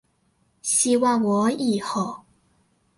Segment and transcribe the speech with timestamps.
[0.63, 2.25] 希望我以後